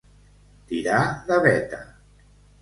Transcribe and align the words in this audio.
Tirar 0.71 1.01
de 1.27 1.37
veta. 1.45 1.83